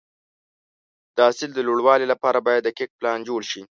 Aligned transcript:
د 1.15 1.17
حاصل 1.27 1.49
د 1.53 1.59
لوړوالي 1.67 2.05
لپاره 2.13 2.37
باید 2.47 2.61
دقیق 2.69 2.89
پلان 2.99 3.19
جوړ 3.27 3.41
شي. 3.51 3.59